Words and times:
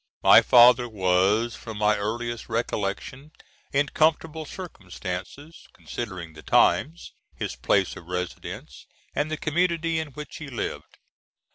My 0.23 0.41
father 0.41 0.89
was, 0.89 1.55
from 1.55 1.77
my 1.77 1.95
earliest 1.95 2.49
recollection, 2.49 3.29
in 3.71 3.89
comfortable 3.89 4.45
circumstances, 4.47 5.67
considering 5.73 6.33
the 6.33 6.41
times, 6.41 7.13
his 7.35 7.55
place 7.55 7.95
of 7.95 8.07
residence, 8.07 8.87
and 9.13 9.29
the 9.29 9.37
community 9.37 9.99
in 9.99 10.07
which 10.13 10.37
he 10.37 10.47
lived. 10.47 10.97